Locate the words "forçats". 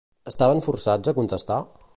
0.69-1.13